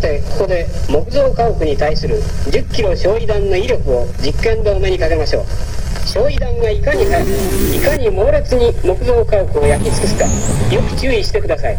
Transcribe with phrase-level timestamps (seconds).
[0.00, 5.44] ここで木造家屋に対する10キロ焼夷弾の威力を実験でお目にかけましょう。
[6.06, 7.28] 焼夷弾がいかに速く
[7.76, 10.24] いかに猛烈に木造家屋を焼き尽くすか。
[10.74, 11.78] よく注意してください。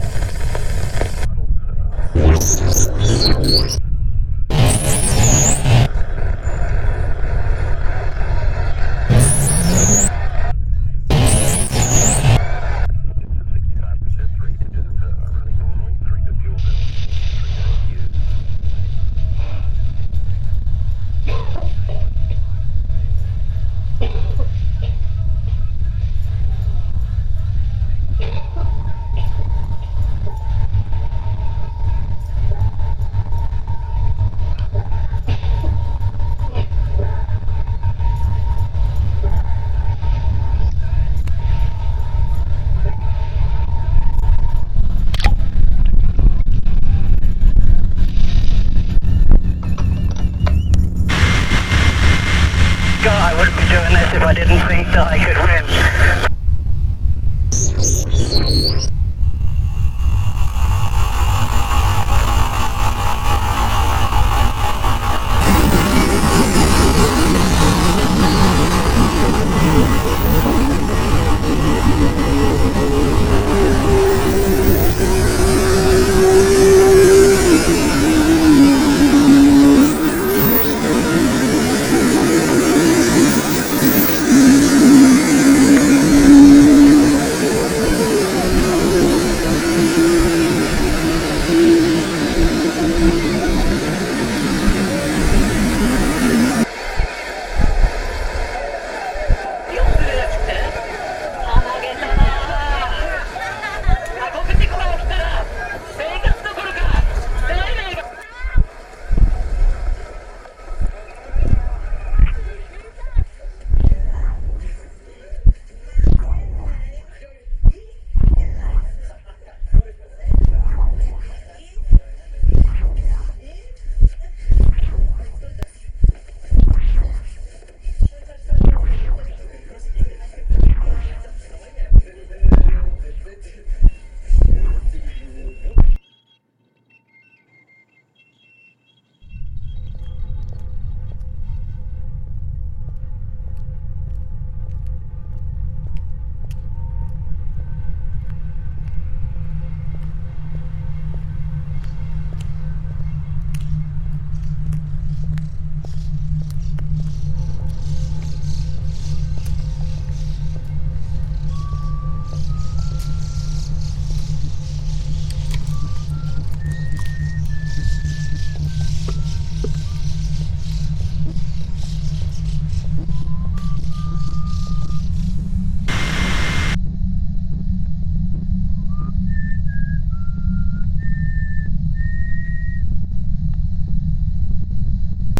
[53.41, 56.30] I wouldn't be doing this if I didn't think that I could win.